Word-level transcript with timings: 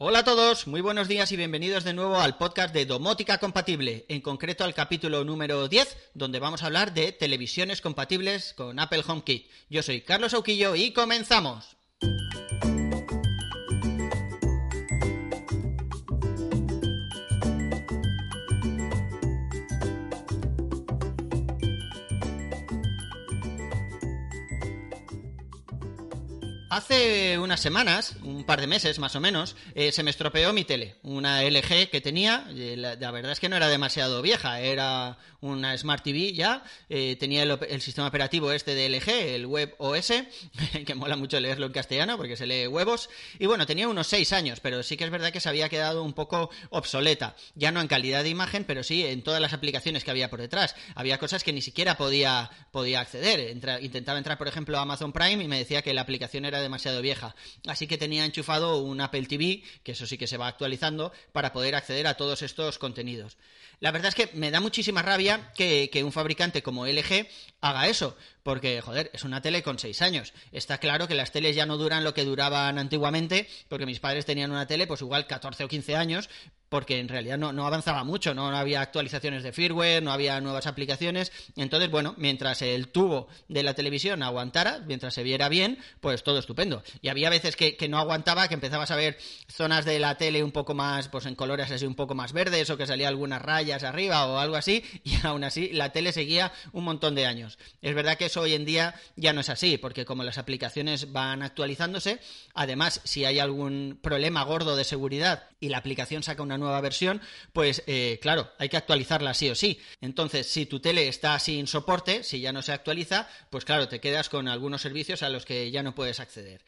Hola 0.00 0.20
a 0.20 0.24
todos, 0.24 0.68
muy 0.68 0.80
buenos 0.80 1.08
días 1.08 1.32
y 1.32 1.36
bienvenidos 1.36 1.82
de 1.82 1.92
nuevo 1.92 2.20
al 2.20 2.36
podcast 2.36 2.72
de 2.72 2.86
Domótica 2.86 3.38
Compatible, 3.38 4.06
en 4.08 4.20
concreto 4.20 4.62
al 4.62 4.72
capítulo 4.72 5.24
número 5.24 5.66
10, 5.66 6.12
donde 6.14 6.38
vamos 6.38 6.62
a 6.62 6.66
hablar 6.66 6.94
de 6.94 7.10
televisiones 7.10 7.80
compatibles 7.80 8.54
con 8.54 8.78
Apple 8.78 9.02
HomeKit. 9.04 9.50
Yo 9.68 9.82
soy 9.82 10.02
Carlos 10.02 10.34
Auquillo 10.34 10.76
y 10.76 10.92
comenzamos. 10.92 11.77
Hace 26.70 27.38
unas 27.38 27.60
semanas, 27.60 28.16
un 28.22 28.44
par 28.44 28.60
de 28.60 28.66
meses 28.66 28.98
más 28.98 29.16
o 29.16 29.20
menos, 29.20 29.56
eh, 29.74 29.90
se 29.90 30.02
me 30.02 30.10
estropeó 30.10 30.52
mi 30.52 30.64
tele, 30.64 30.96
una 31.02 31.42
LG 31.42 31.88
que 31.90 32.02
tenía, 32.02 32.46
la, 32.50 33.10
verdad 33.10 33.32
es 33.32 33.40
que 33.40 33.48
no 33.48 33.56
era 33.56 33.68
demasiado 33.68 34.20
vieja, 34.20 34.60
era 34.60 35.16
una 35.40 35.76
Smart 35.78 36.04
TV 36.04 36.34
ya, 36.34 36.62
eh, 36.90 37.16
tenía 37.18 37.44
el, 37.44 37.58
el, 37.70 37.80
sistema 37.80 38.08
operativo 38.08 38.52
este 38.52 38.74
de 38.74 38.90
LG, 38.90 39.08
el 39.08 39.46
Web 39.46 39.76
OS, 39.78 40.12
que 40.86 40.94
mola 40.94 41.16
mucho 41.16 41.40
leerlo 41.40 41.64
en 41.64 41.72
castellano 41.72 42.18
porque 42.18 42.36
se 42.36 42.46
lee 42.46 42.66
huevos, 42.66 43.08
y 43.38 43.46
bueno, 43.46 43.64
tenía 43.64 43.88
unos 43.88 44.06
6 44.08 44.30
años, 44.34 44.60
pero 44.60 44.82
sí 44.82 44.98
que 44.98 45.04
es 45.04 45.10
verdad 45.10 45.32
que 45.32 45.40
se 45.40 45.48
había 45.48 45.70
quedado 45.70 46.02
un 46.02 46.12
poco 46.12 46.50
obsoleta, 46.68 47.34
ya 47.54 47.72
no 47.72 47.80
en 47.80 47.88
calidad 47.88 48.24
de 48.24 48.28
imagen, 48.28 48.64
pero 48.64 48.82
sí 48.82 49.06
en 49.06 49.22
todas 49.22 49.40
las 49.40 49.54
aplicaciones 49.54 50.04
que 50.04 50.10
había 50.10 50.28
por 50.28 50.42
detrás, 50.42 50.76
había 50.94 51.16
cosas 51.16 51.44
que 51.44 51.54
ni 51.54 51.62
siquiera 51.62 51.96
podía, 51.96 52.50
podía 52.72 53.00
acceder, 53.00 53.56
intentaba 53.80 54.18
entrar 54.18 54.36
por 54.36 54.48
ejemplo 54.48 54.76
a 54.76 54.82
Amazon 54.82 55.14
Prime 55.14 55.42
y 55.42 55.48
me 55.48 55.56
decía 55.56 55.80
que 55.80 55.94
la 55.94 56.02
aplicación 56.02 56.44
era 56.44 56.57
demasiado 56.60 57.02
vieja. 57.02 57.34
Así 57.66 57.86
que 57.86 57.98
tenía 57.98 58.24
enchufado 58.24 58.78
un 58.78 59.00
Apple 59.00 59.26
TV, 59.26 59.62
que 59.82 59.92
eso 59.92 60.06
sí 60.06 60.18
que 60.18 60.26
se 60.26 60.36
va 60.36 60.48
actualizando, 60.48 61.12
para 61.32 61.52
poder 61.52 61.74
acceder 61.74 62.06
a 62.06 62.14
todos 62.14 62.42
estos 62.42 62.78
contenidos. 62.78 63.36
La 63.80 63.92
verdad 63.92 64.08
es 64.08 64.14
que 64.14 64.36
me 64.36 64.50
da 64.50 64.60
muchísima 64.60 65.02
rabia 65.02 65.52
que, 65.54 65.88
que 65.92 66.02
un 66.02 66.10
fabricante 66.10 66.62
como 66.62 66.86
LG 66.86 67.28
haga 67.60 67.86
eso, 67.86 68.16
porque, 68.42 68.80
joder, 68.80 69.10
es 69.14 69.22
una 69.24 69.40
tele 69.40 69.62
con 69.62 69.78
6 69.78 70.02
años. 70.02 70.32
Está 70.50 70.78
claro 70.78 71.06
que 71.06 71.14
las 71.14 71.30
teles 71.30 71.54
ya 71.54 71.66
no 71.66 71.76
duran 71.76 72.02
lo 72.02 72.14
que 72.14 72.24
duraban 72.24 72.78
antiguamente, 72.78 73.48
porque 73.68 73.86
mis 73.86 74.00
padres 74.00 74.26
tenían 74.26 74.50
una 74.50 74.66
tele, 74.66 74.86
pues 74.86 75.00
igual 75.00 75.26
14 75.26 75.64
o 75.64 75.68
15 75.68 75.94
años, 75.94 76.28
porque 76.68 76.98
en 76.98 77.08
realidad 77.08 77.38
no, 77.38 77.66
avanzaba 77.66 78.04
mucho, 78.04 78.34
¿no? 78.34 78.50
no 78.50 78.56
había 78.56 78.80
actualizaciones 78.80 79.42
de 79.42 79.52
firmware, 79.52 80.02
no 80.02 80.12
había 80.12 80.40
nuevas 80.40 80.66
aplicaciones. 80.66 81.32
Entonces, 81.56 81.90
bueno, 81.90 82.14
mientras 82.18 82.62
el 82.62 82.88
tubo 82.88 83.28
de 83.48 83.62
la 83.62 83.74
televisión 83.74 84.22
aguantara, 84.22 84.80
mientras 84.86 85.14
se 85.14 85.22
viera 85.22 85.48
bien, 85.48 85.78
pues 86.00 86.22
todo 86.22 86.38
estupendo. 86.38 86.82
Y 87.00 87.08
había 87.08 87.30
veces 87.30 87.56
que, 87.56 87.76
que, 87.76 87.88
no 87.88 87.98
aguantaba, 87.98 88.48
que 88.48 88.54
empezabas 88.54 88.90
a 88.90 88.96
ver 88.96 89.18
zonas 89.48 89.84
de 89.84 89.98
la 89.98 90.16
tele 90.16 90.42
un 90.42 90.52
poco 90.52 90.74
más, 90.74 91.08
pues 91.08 91.26
en 91.26 91.34
colores 91.34 91.70
así 91.70 91.86
un 91.86 91.94
poco 91.94 92.14
más 92.14 92.32
verdes, 92.32 92.68
o 92.70 92.76
que 92.76 92.86
salía 92.86 93.08
algunas 93.08 93.40
rayas 93.40 93.82
arriba 93.82 94.26
o 94.26 94.38
algo 94.38 94.56
así, 94.56 94.84
y 95.04 95.14
aún 95.26 95.44
así 95.44 95.70
la 95.72 95.92
tele 95.92 96.12
seguía 96.12 96.52
un 96.72 96.84
montón 96.84 97.14
de 97.14 97.26
años. 97.26 97.58
Es 97.80 97.94
verdad 97.94 98.18
que 98.18 98.26
eso 98.26 98.42
hoy 98.42 98.54
en 98.54 98.64
día 98.64 98.94
ya 99.16 99.32
no 99.32 99.40
es 99.40 99.48
así, 99.48 99.78
porque 99.78 100.04
como 100.04 100.22
las 100.22 100.38
aplicaciones 100.38 101.12
van 101.12 101.42
actualizándose, 101.42 102.20
además, 102.54 103.00
si 103.04 103.24
hay 103.24 103.38
algún 103.38 103.98
problema 104.02 104.44
gordo 104.44 104.76
de 104.76 104.84
seguridad 104.84 105.44
y 105.60 105.70
la 105.70 105.78
aplicación 105.78 106.22
saca 106.22 106.42
una 106.42 106.57
nueva 106.58 106.80
versión, 106.80 107.20
pues 107.52 107.82
eh, 107.86 108.18
claro, 108.20 108.50
hay 108.58 108.68
que 108.68 108.76
actualizarla 108.76 109.34
sí 109.34 109.50
o 109.50 109.54
sí. 109.54 109.80
Entonces, 110.00 110.46
si 110.46 110.66
tu 110.66 110.80
tele 110.80 111.08
está 111.08 111.38
sin 111.38 111.66
soporte, 111.66 112.22
si 112.24 112.40
ya 112.40 112.52
no 112.52 112.62
se 112.62 112.72
actualiza, 112.72 113.28
pues 113.50 113.64
claro, 113.64 113.88
te 113.88 114.00
quedas 114.00 114.28
con 114.28 114.48
algunos 114.48 114.82
servicios 114.82 115.22
a 115.22 115.28
los 115.28 115.44
que 115.44 115.70
ya 115.70 115.82
no 115.82 115.94
puedes 115.94 116.20
acceder. 116.20 116.62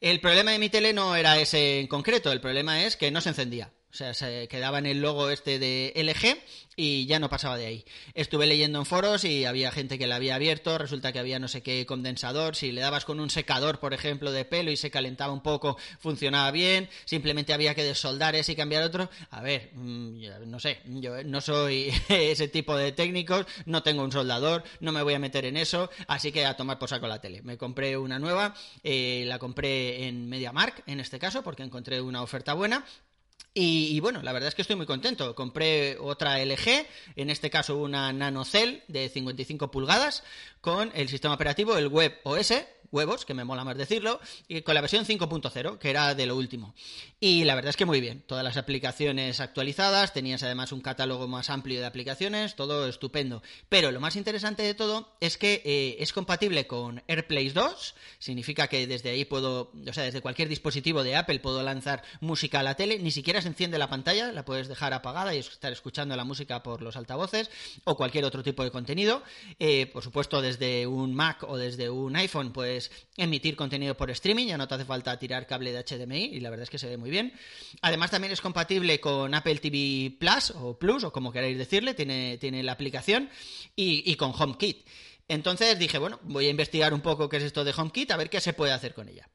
El 0.00 0.20
problema 0.20 0.50
de 0.50 0.58
mi 0.58 0.68
tele 0.68 0.92
no 0.92 1.14
era 1.14 1.38
ese 1.38 1.80
en 1.80 1.86
concreto, 1.86 2.32
el 2.32 2.40
problema 2.40 2.84
es 2.84 2.96
que 2.96 3.10
no 3.10 3.20
se 3.20 3.30
encendía. 3.30 3.70
O 3.92 3.94
sea, 3.94 4.14
se 4.14 4.48
quedaba 4.48 4.78
en 4.78 4.86
el 4.86 5.02
logo 5.02 5.28
este 5.28 5.58
de 5.58 5.92
LG 5.94 6.38
y 6.76 7.04
ya 7.04 7.18
no 7.18 7.28
pasaba 7.28 7.58
de 7.58 7.66
ahí. 7.66 7.84
Estuve 8.14 8.46
leyendo 8.46 8.78
en 8.78 8.86
foros 8.86 9.22
y 9.24 9.44
había 9.44 9.70
gente 9.70 9.98
que 9.98 10.06
la 10.06 10.16
había 10.16 10.34
abierto, 10.34 10.78
resulta 10.78 11.12
que 11.12 11.18
había 11.18 11.38
no 11.38 11.46
sé 11.46 11.62
qué 11.62 11.84
condensador, 11.84 12.56
si 12.56 12.72
le 12.72 12.80
dabas 12.80 13.04
con 13.04 13.20
un 13.20 13.28
secador, 13.28 13.80
por 13.80 13.92
ejemplo, 13.92 14.32
de 14.32 14.46
pelo 14.46 14.70
y 14.70 14.78
se 14.78 14.90
calentaba 14.90 15.34
un 15.34 15.42
poco, 15.42 15.76
funcionaba 15.98 16.50
bien, 16.52 16.88
simplemente 17.04 17.52
había 17.52 17.74
que 17.74 17.84
desoldar 17.84 18.34
ese 18.34 18.52
y 18.52 18.56
cambiar 18.56 18.82
otro. 18.82 19.10
A 19.28 19.42
ver, 19.42 19.74
no 19.74 20.58
sé, 20.58 20.80
yo 20.86 21.22
no 21.24 21.42
soy 21.42 21.92
ese 22.08 22.48
tipo 22.48 22.74
de 22.74 22.92
técnicos, 22.92 23.44
no 23.66 23.82
tengo 23.82 24.02
un 24.02 24.12
soldador, 24.12 24.64
no 24.80 24.92
me 24.92 25.02
voy 25.02 25.12
a 25.12 25.18
meter 25.18 25.44
en 25.44 25.58
eso, 25.58 25.90
así 26.06 26.32
que 26.32 26.46
a 26.46 26.56
tomar 26.56 26.78
por 26.78 26.88
saco 26.88 27.08
la 27.08 27.20
tele. 27.20 27.42
Me 27.42 27.58
compré 27.58 27.98
una 27.98 28.18
nueva, 28.18 28.54
eh, 28.82 29.24
la 29.26 29.38
compré 29.38 30.06
en 30.06 30.30
MediaMark, 30.30 30.82
en 30.86 30.98
este 30.98 31.18
caso, 31.18 31.42
porque 31.42 31.62
encontré 31.62 32.00
una 32.00 32.22
oferta 32.22 32.54
buena, 32.54 32.86
y, 33.54 34.00
bueno, 34.00 34.22
la 34.22 34.32
verdad 34.32 34.48
es 34.48 34.54
que 34.54 34.62
estoy 34.62 34.76
muy 34.76 34.86
contento. 34.86 35.34
Compré 35.34 35.98
otra 35.98 36.42
LG, 36.42 36.86
en 37.16 37.30
este 37.30 37.50
caso 37.50 37.76
una 37.76 38.12
NanoCell 38.12 38.82
de 38.88 39.08
55 39.08 39.70
pulgadas, 39.70 40.22
con 40.60 40.90
el 40.94 41.08
sistema 41.08 41.34
operativo, 41.34 41.76
el 41.76 41.88
Web 41.88 42.20
OS, 42.24 42.54
huevos, 42.92 43.24
que 43.24 43.34
me 43.34 43.44
mola 43.44 43.64
más 43.64 43.76
decirlo, 43.76 44.20
y 44.46 44.60
con 44.62 44.74
la 44.74 44.80
versión 44.80 45.04
5.0, 45.04 45.78
que 45.78 45.90
era 45.90 46.14
de 46.14 46.26
lo 46.26 46.36
último. 46.36 46.74
Y 47.18 47.44
la 47.44 47.54
verdad 47.54 47.70
es 47.70 47.76
que 47.76 47.86
muy 47.86 48.00
bien, 48.00 48.22
todas 48.26 48.44
las 48.44 48.56
aplicaciones 48.56 49.40
actualizadas, 49.40 50.12
tenías 50.12 50.42
además 50.42 50.72
un 50.72 50.82
catálogo 50.82 51.26
más 51.26 51.50
amplio 51.50 51.80
de 51.80 51.86
aplicaciones, 51.86 52.54
todo 52.54 52.86
estupendo. 52.86 53.42
Pero 53.68 53.90
lo 53.90 54.00
más 54.00 54.16
interesante 54.16 54.62
de 54.62 54.74
todo 54.74 55.16
es 55.20 55.38
que 55.38 55.62
eh, 55.64 55.96
es 56.00 56.12
compatible 56.12 56.66
con 56.66 57.02
AirPlay 57.08 57.48
2, 57.48 57.94
significa 58.18 58.68
que 58.68 58.86
desde 58.86 59.10
ahí 59.10 59.24
puedo, 59.24 59.72
o 59.86 59.92
sea, 59.92 60.04
desde 60.04 60.20
cualquier 60.20 60.48
dispositivo 60.48 61.02
de 61.02 61.16
Apple 61.16 61.40
puedo 61.40 61.62
lanzar 61.62 62.02
música 62.20 62.60
a 62.60 62.62
la 62.62 62.76
tele, 62.76 62.98
ni 62.98 63.10
siquiera 63.10 63.41
enciende 63.46 63.78
la 63.78 63.88
pantalla, 63.88 64.32
la 64.32 64.44
puedes 64.44 64.68
dejar 64.68 64.92
apagada 64.92 65.34
y 65.34 65.38
estar 65.38 65.72
escuchando 65.72 66.16
la 66.16 66.24
música 66.24 66.62
por 66.62 66.82
los 66.82 66.96
altavoces 66.96 67.50
o 67.84 67.96
cualquier 67.96 68.24
otro 68.24 68.42
tipo 68.42 68.64
de 68.64 68.70
contenido. 68.70 69.22
Eh, 69.58 69.86
por 69.86 70.02
supuesto, 70.02 70.42
desde 70.42 70.86
un 70.86 71.14
Mac 71.14 71.42
o 71.44 71.56
desde 71.56 71.90
un 71.90 72.16
iPhone, 72.16 72.52
pues 72.52 72.90
emitir 73.16 73.56
contenido 73.56 73.96
por 73.96 74.10
streaming, 74.10 74.46
ya 74.46 74.58
no 74.58 74.68
te 74.68 74.74
hace 74.74 74.84
falta 74.84 75.18
tirar 75.18 75.46
cable 75.46 75.72
de 75.72 75.82
HDMI 75.82 76.24
y 76.24 76.40
la 76.40 76.50
verdad 76.50 76.64
es 76.64 76.70
que 76.70 76.78
se 76.78 76.88
ve 76.88 76.96
muy 76.96 77.10
bien. 77.10 77.32
Además 77.82 78.10
también 78.10 78.32
es 78.32 78.40
compatible 78.40 79.00
con 79.00 79.34
Apple 79.34 79.58
TV 79.58 80.16
Plus 80.18 80.52
o 80.56 80.78
Plus 80.78 81.04
o 81.04 81.12
como 81.12 81.32
queráis 81.32 81.58
decirle, 81.58 81.94
tiene, 81.94 82.38
tiene 82.38 82.62
la 82.62 82.72
aplicación 82.72 83.28
y, 83.76 84.10
y 84.10 84.16
con 84.16 84.32
HomeKit. 84.36 84.86
Entonces 85.28 85.78
dije, 85.78 85.98
bueno, 85.98 86.20
voy 86.24 86.46
a 86.46 86.50
investigar 86.50 86.92
un 86.92 87.00
poco 87.00 87.28
qué 87.28 87.38
es 87.38 87.44
esto 87.44 87.64
de 87.64 87.72
HomeKit, 87.76 88.10
a 88.10 88.16
ver 88.16 88.30
qué 88.30 88.40
se 88.40 88.52
puede 88.52 88.72
hacer 88.72 88.94
con 88.94 89.08
ella. 89.08 89.28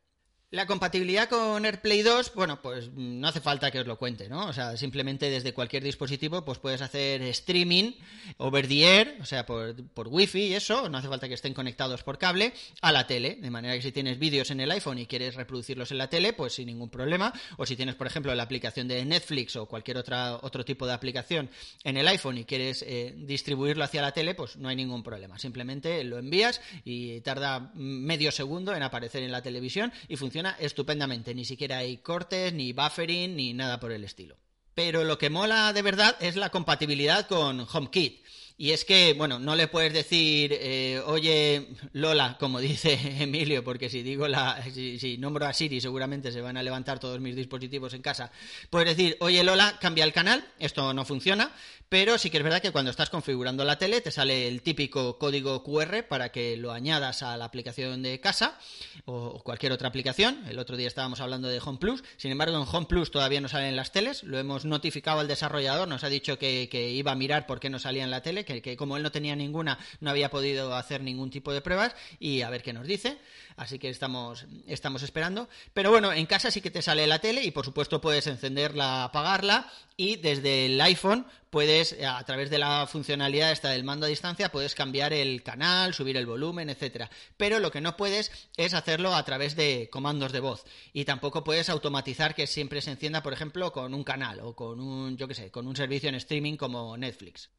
La 0.50 0.66
compatibilidad 0.66 1.28
con 1.28 1.66
AirPlay 1.66 2.04
2, 2.04 2.32
bueno, 2.34 2.62
pues 2.62 2.90
no 2.94 3.28
hace 3.28 3.42
falta 3.42 3.70
que 3.70 3.82
os 3.82 3.86
lo 3.86 3.98
cuente, 3.98 4.30
¿no? 4.30 4.46
O 4.46 4.54
sea, 4.54 4.78
simplemente 4.78 5.30
desde 5.30 5.54
cualquier 5.54 5.84
dispositivo 5.84 6.46
pues 6.46 6.58
puedes 6.58 6.82
hacer 6.82 7.22
streaming 7.24 7.92
over 8.38 8.66
the 8.66 8.82
air, 8.82 9.18
o 9.20 9.26
sea, 9.26 9.46
por, 9.46 9.76
por 9.88 10.08
wifi 10.08 10.44
y 10.44 10.54
eso, 10.54 10.88
no 10.88 11.00
hace 11.00 11.10
falta 11.10 11.28
que 11.28 11.34
estén 11.34 11.54
conectados 11.54 12.02
por 12.04 12.18
cable, 12.18 12.54
a 12.82 12.94
la 12.94 13.06
tele, 13.06 13.36
de 13.36 13.52
manera 13.52 13.76
que 13.76 13.82
si 13.82 13.92
tienes 13.92 14.20
vídeos 14.20 14.50
en 14.50 14.62
el 14.62 14.72
iPhone 14.72 15.00
y 15.00 15.06
quieres 15.06 15.36
reproducirlos 15.36 15.92
en 15.92 15.98
la 15.98 16.10
tele, 16.10 16.32
pues 16.32 16.54
sin 16.54 16.68
ningún 16.68 16.90
problema, 16.90 17.34
o 17.58 17.66
si 17.66 17.76
tienes, 17.76 17.96
por 17.96 18.08
ejemplo, 18.08 18.34
la 18.34 18.44
aplicación 18.44 18.88
de 18.88 19.04
Netflix 19.04 19.58
o 19.58 19.66
cualquier 19.66 19.98
otra, 19.98 20.38
otro 20.38 20.64
tipo 20.64 20.88
de 20.88 20.94
aplicación 20.94 21.50
en 21.84 21.98
el 21.98 22.08
iPhone 22.08 22.38
y 22.38 22.46
quieres 22.46 22.86
eh, 22.88 23.14
distribuirlo 23.18 23.84
hacia 23.84 24.02
la 24.02 24.14
tele, 24.14 24.34
pues 24.34 24.56
no 24.56 24.70
hay 24.70 24.78
ningún 24.78 25.04
problema, 25.04 25.38
simplemente 25.40 26.06
lo 26.06 26.18
envías 26.18 26.62
y 26.86 27.20
tarda 27.20 27.70
medio 27.74 28.32
segundo 28.32 28.74
en 28.74 28.84
aparecer 28.84 29.24
en 29.24 29.34
la 29.34 29.42
televisión 29.42 29.92
y 30.08 30.16
funciona 30.16 30.37
estupendamente, 30.60 31.34
ni 31.34 31.46
siquiera 31.46 31.80
hay 31.80 31.98
cortes, 31.98 32.54
ni 32.54 32.74
buffering, 32.74 33.36
ni 33.36 33.54
nada 33.54 33.80
por 33.80 33.92
el 33.92 34.04
estilo. 34.04 34.38
Pero 34.74 35.04
lo 35.04 35.18
que 35.18 35.30
mola 35.30 35.74
de 35.74 35.82
verdad 35.82 36.16
es 36.20 36.36
la 36.36 36.50
compatibilidad 36.50 37.28
con 37.28 37.68
HomeKit. 37.72 38.24
Y 38.60 38.72
es 38.72 38.86
que, 38.86 39.14
bueno, 39.14 39.38
no 39.38 39.56
le 39.56 39.68
puedes 39.68 39.94
decir, 39.94 40.52
eh, 40.52 41.00
oye, 41.06 41.68
Lola, 41.94 42.38
como 42.40 42.60
dice 42.60 43.00
Emilio, 43.20 43.64
porque 43.64 43.88
si 43.88 44.02
digo 44.02 44.28
la, 44.28 44.64
si, 44.74 45.18
nombro 45.20 45.46
a 45.46 45.54
Siri, 45.54 45.80
seguramente 45.80 46.32
se 46.32 46.42
van 46.42 46.58
a 46.58 46.64
levantar 46.64 47.00
todos 47.00 47.20
mis 47.20 47.36
dispositivos 47.36 47.94
en 47.94 48.02
casa. 48.02 48.32
Puedes 48.72 48.98
decir, 48.98 49.16
oye, 49.20 49.44
Lola, 49.44 49.78
cambia 49.80 50.04
el 50.04 50.12
canal, 50.12 50.44
esto 50.58 50.92
no 50.96 51.06
funciona, 51.06 51.52
pero 51.88 52.18
sí 52.18 52.32
que 52.32 52.38
es 52.38 52.44
verdad 52.44 52.60
que 52.60 52.72
cuando 52.72 52.90
estás 52.90 53.12
configurando 53.12 53.64
la 53.64 53.78
tele 53.78 54.02
te 54.02 54.10
sale 54.10 54.48
el 54.48 54.64
típico 54.64 55.20
código 55.20 55.64
QR 55.64 56.08
para 56.10 56.32
que 56.32 56.58
lo 56.58 56.72
añadas 56.72 57.22
a 57.22 57.38
la 57.38 57.46
aplicación 57.46 58.02
de 58.02 58.20
casa 58.20 58.58
o 59.06 59.40
cualquier 59.44 59.72
otra 59.72 59.90
aplicación. 59.90 60.44
El 60.50 60.58
otro 60.58 60.78
día 60.78 60.88
estábamos 60.88 61.22
hablando 61.22 61.48
de 61.48 61.62
Home 61.64 61.78
Plus, 61.78 62.04
sin 62.18 62.32
embargo, 62.32 62.58
en 62.58 62.68
Home 62.68 62.88
Plus 62.88 63.12
todavía 63.12 63.40
no 63.40 63.50
salen 63.50 63.76
las 63.76 63.92
teles, 63.92 64.24
lo 64.24 64.40
hemos 64.40 64.66
notificado 64.66 65.20
al 65.20 65.28
desarrollador, 65.28 65.88
nos 65.88 66.04
ha 66.04 66.10
dicho 66.10 66.40
que, 66.40 66.68
que 66.72 66.90
iba 66.90 67.12
a 67.12 67.16
mirar 67.16 67.46
por 67.46 67.60
qué 67.60 67.70
no 67.70 67.78
salía 67.78 68.04
en 68.04 68.10
la 68.10 68.24
tele 68.24 68.47
que, 68.48 68.78
como 68.78 68.98
él 68.98 69.04
no 69.04 69.12
tenía 69.12 69.36
ninguna, 69.36 69.78
no 70.00 70.10
había 70.10 70.30
podido 70.30 70.76
hacer 70.76 71.02
ningún 71.02 71.30
tipo 71.30 71.54
de 71.54 71.62
pruebas 71.62 71.96
y 72.20 72.42
a 72.42 72.50
ver 72.50 72.64
qué 72.64 72.74
nos 72.74 72.88
dice. 72.88 73.18
Así 73.56 73.80
que 73.80 73.90
estamos, 73.90 74.46
estamos 74.68 75.04
esperando. 75.04 75.50
Pero 75.74 75.92
bueno, 75.92 76.14
en 76.14 76.26
casa 76.26 76.52
sí 76.52 76.62
que 76.62 76.72
te 76.72 76.82
sale 76.82 77.08
la 77.08 77.20
tele 77.20 77.44
y 77.44 77.52
por 77.52 77.66
supuesto 77.66 78.02
puedes 78.02 78.28
encenderla, 78.28 79.04
apagarla 79.04 79.72
y 79.96 80.18
desde 80.18 80.68
el 80.68 80.80
iPhone 80.80 81.26
puedes, 81.50 81.96
a 82.04 82.24
través 82.24 82.52
de 82.52 82.60
la 82.60 82.86
funcionalidad 82.88 83.52
esta 83.52 83.70
del 83.70 83.84
mando 83.84 84.06
a 84.06 84.10
distancia, 84.10 84.52
puedes 84.52 84.76
cambiar 84.76 85.12
el 85.12 85.42
canal, 85.42 85.94
subir 85.94 86.18
el 86.18 86.28
volumen, 86.28 86.70
etcétera. 86.70 87.10
Pero 87.36 87.60
lo 87.60 87.72
que 87.72 87.82
no 87.82 87.98
puedes 87.98 88.32
es 88.58 88.76
hacerlo 88.76 89.16
a 89.16 89.26
través 89.26 89.56
de 89.56 89.90
comandos 89.92 90.32
de 90.32 90.40
voz. 90.40 90.66
Y 90.94 91.06
tampoco 91.06 91.44
puedes 91.44 91.70
automatizar 91.70 92.36
que 92.36 92.46
siempre 92.46 92.82
se 92.82 92.92
encienda, 92.92 93.24
por 93.24 93.34
ejemplo, 93.34 93.72
con 93.72 93.94
un 93.96 94.04
canal 94.04 94.40
o 94.42 94.56
con 94.56 94.80
un, 94.80 95.18
yo 95.18 95.28
qué 95.28 95.34
sé, 95.34 95.50
con 95.50 95.68
un 95.68 95.76
servicio 95.76 96.10
en 96.10 96.16
streaming 96.16 96.58
como 96.58 96.96
Netflix. 96.96 97.50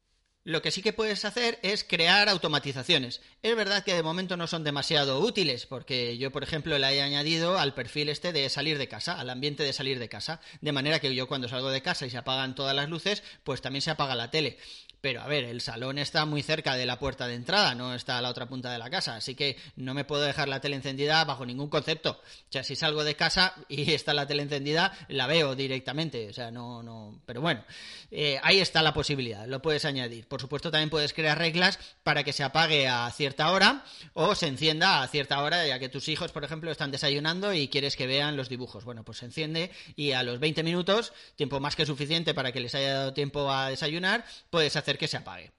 Lo 0.45 0.61
que 0.61 0.71
sí 0.71 0.81
que 0.81 0.93
puedes 0.93 1.25
hacer 1.25 1.59
es 1.63 1.83
crear 1.83 2.29
automatizaciones. 2.29 3.21
Es 3.43 3.55
verdad 3.57 3.83
que 3.83 3.93
de 3.93 4.03
momento 4.03 4.37
no 4.37 4.47
son 4.47 4.63
demasiado 4.63 5.19
útiles, 5.19 5.65
porque 5.65 6.17
yo, 6.17 6.31
por 6.31 6.43
ejemplo, 6.43 6.77
la 6.79 6.93
he 6.93 7.01
añadido 7.01 7.59
al 7.59 7.73
perfil 7.73 8.07
este 8.07 8.31
de 8.31 8.49
salir 8.49 8.77
de 8.77 8.87
casa, 8.87 9.19
al 9.19 9.29
ambiente 9.29 9.63
de 9.63 9.73
salir 9.73 9.99
de 9.99 10.07
casa, 10.07 10.39
de 10.61 10.71
manera 10.71 10.99
que 10.99 11.13
yo 11.13 11.27
cuando 11.27 11.49
salgo 11.49 11.69
de 11.69 11.81
casa 11.81 12.05
y 12.05 12.09
se 12.09 12.17
apagan 12.17 12.55
todas 12.55 12.75
las 12.75 12.89
luces, 12.89 13.21
pues 13.43 13.61
también 13.61 13.81
se 13.81 13.91
apaga 13.91 14.15
la 14.15 14.31
tele. 14.31 14.57
Pero 15.01 15.21
a 15.21 15.27
ver, 15.27 15.45
el 15.45 15.61
salón 15.61 15.97
está 15.97 16.25
muy 16.25 16.43
cerca 16.43 16.75
de 16.75 16.85
la 16.85 16.99
puerta 16.99 17.27
de 17.27 17.35
entrada, 17.35 17.73
no 17.73 17.95
está 17.95 18.17
a 18.17 18.21
la 18.21 18.29
otra 18.29 18.47
punta 18.47 18.71
de 18.71 18.79
la 18.79 18.89
casa, 18.89 19.15
así 19.15 19.33
que 19.33 19.55
no 19.77 19.93
me 19.93 20.03
puedo 20.03 20.23
dejar 20.23 20.49
la 20.49 20.59
tele 20.59 20.75
encendida 20.75 21.23
bajo 21.23 21.45
ningún 21.45 21.69
concepto. 21.69 22.19
O 22.21 22.51
sea, 22.51 22.63
si 22.63 22.75
salgo 22.75 23.03
de 23.03 23.15
casa 23.15 23.53
y 23.69 23.93
está 23.93 24.13
la 24.13 24.27
tele 24.27 24.43
encendida, 24.43 24.91
la 25.07 25.27
veo 25.27 25.55
directamente. 25.55 26.29
O 26.29 26.33
sea, 26.33 26.51
no, 26.51 26.83
no. 26.83 27.21
Pero 27.25 27.41
bueno, 27.41 27.63
eh, 28.11 28.39
ahí 28.43 28.59
está 28.59 28.81
la 28.81 28.93
posibilidad, 28.93 29.47
lo 29.47 29.61
puedes 29.61 29.85
añadir. 29.85 30.27
Por 30.27 30.41
supuesto, 30.41 30.71
también 30.71 30.89
puedes 30.89 31.13
crear 31.13 31.37
reglas 31.37 31.79
para 32.03 32.23
que 32.23 32.33
se 32.33 32.43
apague 32.43 32.87
a 32.87 33.09
cierta 33.11 33.51
hora 33.51 33.85
o 34.13 34.35
se 34.35 34.47
encienda 34.47 35.01
a 35.01 35.07
cierta 35.07 35.41
hora, 35.41 35.65
ya 35.65 35.79
que 35.79 35.89
tus 35.89 36.09
hijos, 36.09 36.31
por 36.31 36.43
ejemplo, 36.43 36.71
están 36.71 36.91
desayunando 36.91 37.53
y 37.53 37.67
quieres 37.67 37.95
que 37.95 38.07
vean 38.07 38.35
los 38.35 38.49
dibujos. 38.49 38.83
Bueno, 38.83 39.03
pues 39.03 39.19
se 39.19 39.25
enciende 39.25 39.71
y 39.95 40.11
a 40.11 40.23
los 40.23 40.39
20 40.39 40.63
minutos, 40.63 41.13
tiempo 41.35 41.59
más 41.59 41.75
que 41.75 41.85
suficiente 41.85 42.33
para 42.33 42.51
que 42.51 42.59
les 42.59 42.75
haya 42.75 42.93
dado 42.93 43.13
tiempo 43.13 43.51
a 43.51 43.69
desayunar, 43.69 44.25
puedes 44.49 44.75
hacer 44.75 44.88
que 44.97 45.07
se 45.07 45.17
apague. 45.17 45.51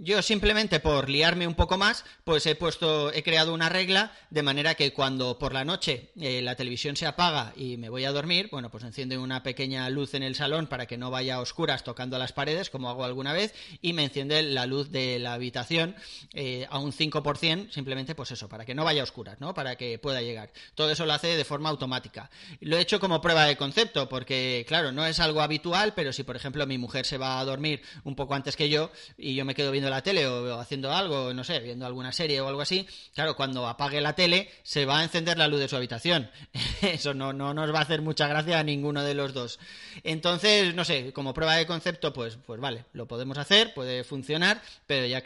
Yo 0.00 0.22
simplemente 0.22 0.78
por 0.78 1.10
liarme 1.10 1.48
un 1.48 1.56
poco 1.56 1.76
más, 1.76 2.04
pues 2.22 2.46
he 2.46 2.54
puesto, 2.54 3.12
he 3.12 3.24
creado 3.24 3.52
una 3.52 3.68
regla 3.68 4.12
de 4.30 4.44
manera 4.44 4.76
que 4.76 4.92
cuando 4.92 5.40
por 5.40 5.52
la 5.52 5.64
noche 5.64 6.12
eh, 6.20 6.40
la 6.40 6.54
televisión 6.54 6.94
se 6.94 7.04
apaga 7.04 7.52
y 7.56 7.78
me 7.78 7.88
voy 7.88 8.04
a 8.04 8.12
dormir, 8.12 8.48
bueno, 8.52 8.70
pues 8.70 8.84
enciende 8.84 9.18
una 9.18 9.42
pequeña 9.42 9.90
luz 9.90 10.14
en 10.14 10.22
el 10.22 10.36
salón 10.36 10.68
para 10.68 10.86
que 10.86 10.96
no 10.96 11.10
vaya 11.10 11.34
a 11.34 11.40
oscuras 11.40 11.82
tocando 11.82 12.16
las 12.16 12.32
paredes, 12.32 12.70
como 12.70 12.88
hago 12.88 13.04
alguna 13.04 13.32
vez, 13.32 13.52
y 13.82 13.92
me 13.92 14.04
enciende 14.04 14.40
la 14.44 14.66
luz 14.66 14.92
de 14.92 15.18
la 15.18 15.32
habitación 15.32 15.96
eh, 16.32 16.68
a 16.70 16.78
un 16.78 16.92
5%, 16.92 17.72
simplemente 17.72 18.14
pues 18.14 18.30
eso, 18.30 18.48
para 18.48 18.64
que 18.64 18.76
no 18.76 18.84
vaya 18.84 19.00
a 19.00 19.04
oscuras, 19.04 19.40
¿no? 19.40 19.52
Para 19.52 19.74
que 19.74 19.98
pueda 19.98 20.22
llegar. 20.22 20.52
Todo 20.76 20.92
eso 20.92 21.06
lo 21.06 21.12
hace 21.12 21.36
de 21.36 21.44
forma 21.44 21.70
automática. 21.70 22.30
Lo 22.60 22.76
he 22.76 22.82
hecho 22.82 23.00
como 23.00 23.20
prueba 23.20 23.46
de 23.46 23.56
concepto, 23.56 24.08
porque 24.08 24.64
claro, 24.68 24.92
no 24.92 25.04
es 25.04 25.18
algo 25.18 25.42
habitual, 25.42 25.94
pero 25.94 26.12
si 26.12 26.22
por 26.22 26.36
ejemplo 26.36 26.64
mi 26.68 26.78
mujer 26.78 27.04
se 27.04 27.18
va 27.18 27.40
a 27.40 27.44
dormir 27.44 27.82
un 28.04 28.14
poco 28.14 28.36
antes 28.36 28.54
que 28.54 28.68
yo 28.68 28.92
y 29.16 29.34
yo 29.34 29.44
me 29.44 29.56
quedo 29.56 29.72
viendo 29.72 29.87
la 29.90 30.02
tele 30.02 30.26
o, 30.26 30.58
haciendo 30.58 30.92
algo, 30.92 31.32
no 31.34 31.44
sé, 31.44 31.60
viendo 31.60 31.86
alguna 31.86 32.12
serie 32.12 32.40
o 32.40 32.48
algo 32.48 32.60
así, 32.60 32.86
claro, 33.14 33.36
cuando 33.36 33.66
apague 33.66 34.00
la 34.00 34.14
tele 34.14 34.50
se 34.62 34.84
va 34.84 34.98
a 34.98 35.04
encender 35.04 35.38
la 35.38 35.48
luz 35.48 35.60
de 35.60 35.68
su 35.68 35.76
habitación. 35.76 36.30
Eso 36.82 37.14
no, 37.14 37.32
no 37.32 37.54
nos 37.54 37.72
va 37.72 37.80
a 37.80 37.82
hacer 37.82 38.02
mucha 38.02 38.28
gracia 38.28 38.58
a 38.58 38.64
ninguno 38.64 39.02
de 39.02 39.14
los 39.14 39.34
dos. 39.34 39.58
Entonces, 40.04 40.74
no 40.74 40.84
sé, 40.84 41.12
como 41.12 41.34
prueba 41.34 41.56
de 41.56 41.66
concepto, 41.66 42.12
pues, 42.12 42.38
pues 42.46 42.60
vale, 42.60 42.84
lo 42.92 43.06
podemos 43.06 43.38
hacer, 43.38 43.74
puede 43.74 44.04
funcionar, 44.04 44.60
pero 44.86 45.06
ya, 45.06 45.22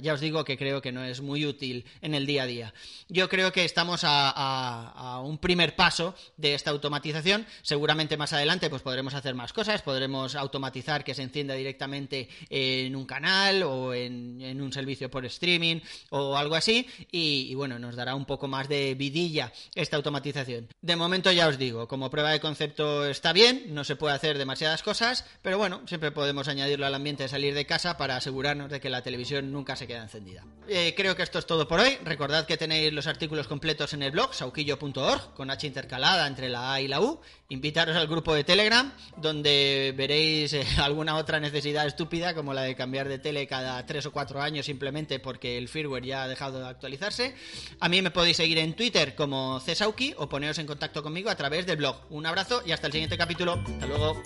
ya 0.00 0.14
os 0.14 0.20
digo 0.20 0.44
que 0.44 0.56
creo 0.56 0.80
que 0.80 0.92
no 0.92 1.04
es 1.04 1.20
muy 1.20 1.46
útil 1.46 1.84
en 2.02 2.14
el 2.14 2.26
día 2.26 2.44
a 2.44 2.46
día. 2.46 2.74
Yo 3.08 3.28
creo 3.28 3.52
que 3.52 3.64
estamos 3.64 4.04
a, 4.04 4.30
a 4.30 5.20
un 5.20 5.38
primer 5.38 5.76
paso 5.76 6.14
de 6.36 6.54
esta 6.54 6.70
automatización. 6.70 7.46
Seguramente 7.62 8.16
más 8.16 8.32
adelante 8.32 8.70
pues 8.70 8.82
podremos 8.82 9.14
hacer 9.14 9.34
más 9.34 9.52
cosas, 9.52 9.82
podremos 9.82 10.34
automatizar 10.34 11.04
que 11.04 11.14
se 11.14 11.22
encienda 11.22 11.54
directamente 11.54 12.28
en 12.50 12.96
un 12.96 13.06
canal 13.06 13.62
o 13.62 13.87
en, 13.94 14.60
un 14.60 14.72
servicio 14.72 15.10
por 15.10 15.24
streaming 15.26 15.80
o 16.10 16.36
algo 16.36 16.54
así 16.54 16.86
y, 17.10 17.54
bueno, 17.54 17.78
nos 17.78 17.96
dará 17.96 18.14
un 18.14 18.24
poco 18.24 18.48
más 18.48 18.68
de 18.68 18.94
vidilla 18.94 19.52
esta 19.74 19.96
automatización. 19.96 20.68
De 20.80 20.96
momento 20.96 21.30
ya 21.32 21.48
os 21.48 21.58
digo, 21.58 21.88
como 21.88 22.10
prueba 22.10 22.30
de 22.30 22.40
concepto 22.40 23.06
está 23.06 23.32
bien, 23.32 23.74
no 23.74 23.84
se 23.84 23.96
puede 23.96 24.14
hacer 24.14 24.38
demasiadas 24.38 24.82
cosas, 24.82 25.24
pero 25.42 25.58
bueno, 25.58 25.82
siempre 25.86 26.10
podemos 26.10 26.48
añadirlo 26.48 26.86
al 26.86 26.94
ambiente 26.94 27.24
de 27.24 27.28
salir 27.28 27.54
de 27.54 27.66
casa 27.66 27.96
para 27.96 28.16
asegurarnos 28.16 28.70
de 28.70 28.80
que 28.80 28.90
la 28.90 29.02
televisión 29.02 29.52
nunca 29.52 29.76
se 29.76 29.86
queda 29.86 30.02
encendida. 30.02 30.44
Eh, 30.68 30.94
creo 30.96 31.16
que 31.16 31.22
esto 31.22 31.38
es 31.38 31.46
todo 31.46 31.66
por 31.66 31.80
hoy. 31.80 31.98
Recordad 32.04 32.46
que 32.46 32.56
tenéis 32.56 32.92
los 32.92 33.06
artículos 33.06 33.48
completos 33.48 33.92
en 33.94 34.02
el 34.02 34.10
blog 34.10 34.34
sauquillo.org 34.34 35.34
con 35.34 35.50
H 35.50 35.66
intercalada 35.66 36.26
entre 36.26 36.48
la 36.48 36.72
A 36.72 36.80
y 36.80 36.88
la 36.88 37.00
U. 37.00 37.20
Invitaros 37.48 37.96
al 37.96 38.06
grupo 38.06 38.34
de 38.34 38.44
Telegram 38.44 38.92
donde 39.16 39.94
veréis 39.96 40.52
eh, 40.52 40.66
alguna 40.78 41.16
otra 41.16 41.40
necesidad 41.40 41.86
estúpida 41.86 42.34
como 42.34 42.54
la 42.54 42.62
de 42.62 42.74
cambiar 42.74 43.08
de 43.08 43.18
tele 43.18 43.46
cada 43.46 43.67
tres 43.86 44.06
o 44.06 44.12
cuatro 44.12 44.40
años 44.40 44.66
simplemente 44.66 45.18
porque 45.20 45.58
el 45.58 45.68
firmware 45.68 46.04
ya 46.04 46.22
ha 46.22 46.28
dejado 46.28 46.58
de 46.58 46.66
actualizarse. 46.66 47.34
A 47.80 47.88
mí 47.88 48.02
me 48.02 48.10
podéis 48.10 48.36
seguir 48.36 48.58
en 48.58 48.74
Twitter 48.74 49.14
como 49.14 49.60
Cesauki 49.60 50.14
o 50.16 50.28
poneros 50.28 50.58
en 50.58 50.66
contacto 50.66 51.02
conmigo 51.02 51.30
a 51.30 51.36
través 51.36 51.66
del 51.66 51.76
blog. 51.76 51.96
Un 52.10 52.26
abrazo 52.26 52.62
y 52.64 52.72
hasta 52.72 52.86
el 52.86 52.92
siguiente 52.92 53.16
capítulo. 53.16 53.62
Hasta 53.66 53.86
luego. 53.86 54.22